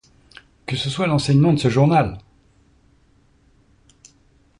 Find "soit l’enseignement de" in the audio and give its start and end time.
0.89-1.59